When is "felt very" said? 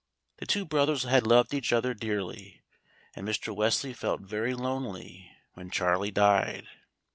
3.93-4.55